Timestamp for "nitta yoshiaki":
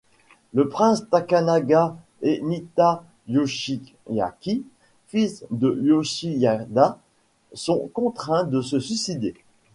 2.41-4.65